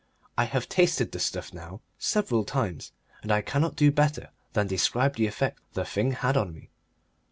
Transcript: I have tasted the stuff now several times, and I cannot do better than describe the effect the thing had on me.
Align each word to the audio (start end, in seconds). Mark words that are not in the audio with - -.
I 0.35 0.45
have 0.45 0.67
tasted 0.67 1.11
the 1.11 1.19
stuff 1.19 1.53
now 1.53 1.79
several 1.99 2.43
times, 2.43 2.91
and 3.21 3.31
I 3.31 3.43
cannot 3.43 3.75
do 3.75 3.91
better 3.91 4.31
than 4.53 4.65
describe 4.65 5.15
the 5.15 5.27
effect 5.27 5.59
the 5.73 5.85
thing 5.85 6.13
had 6.13 6.35
on 6.35 6.51
me. 6.55 6.71